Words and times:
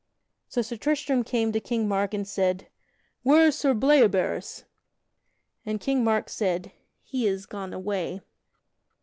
So 0.47 0.63
Sir 0.63 0.77
Tristram 0.77 1.23
came 1.23 1.51
to 1.51 1.59
King 1.59 1.87
Mark 1.87 2.11
and 2.15 2.27
said: 2.27 2.69
"Where 3.21 3.45
is 3.45 3.55
Sir 3.55 3.75
Bleoberis?" 3.75 4.63
And 5.63 5.79
King 5.79 6.03
Mark 6.03 6.27
said, 6.27 6.71
"He 7.03 7.27
is 7.27 7.45
gone 7.45 7.71
away." 7.71 8.21